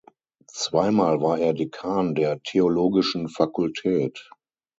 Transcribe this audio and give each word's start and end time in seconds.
Zweimal 0.51 1.21
war 1.21 1.37
er 1.37 1.53
Dekan 1.53 2.15
der 2.15 2.41
theologischen 2.41 3.29
Fakultät. 3.29 4.31